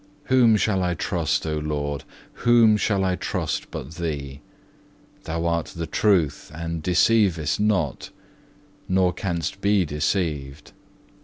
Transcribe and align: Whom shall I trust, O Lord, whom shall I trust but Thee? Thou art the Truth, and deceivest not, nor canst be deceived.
Whom 0.33 0.57
shall 0.57 0.81
I 0.81 0.95
trust, 0.95 1.45
O 1.45 1.59
Lord, 1.59 2.05
whom 2.33 2.75
shall 2.75 3.03
I 3.05 3.15
trust 3.15 3.69
but 3.69 3.91
Thee? 3.97 4.41
Thou 5.25 5.45
art 5.45 5.67
the 5.75 5.85
Truth, 5.85 6.51
and 6.55 6.81
deceivest 6.81 7.59
not, 7.59 8.09
nor 8.89 9.13
canst 9.13 9.61
be 9.61 9.85
deceived. 9.85 10.71